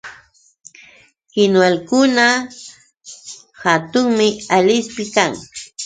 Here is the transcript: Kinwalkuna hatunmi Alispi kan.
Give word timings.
Kinwalkuna 1.31 2.25
hatunmi 3.63 4.27
Alispi 4.55 5.03
kan. 5.15 5.31